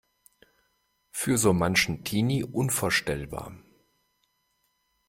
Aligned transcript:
Für 1.11 1.37
so 1.37 1.53
manchen 1.53 2.03
Teenie 2.03 2.43
unvorstellbar. 2.43 3.53